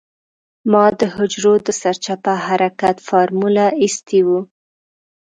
ما 0.71 0.85
د 0.99 1.01
حجرو 1.15 1.53
د 1.65 1.69
سرچپه 1.81 2.33
حرکت 2.45 2.97
فارموله 3.07 3.65
اېستې 3.81 4.19
وه. 4.27 4.39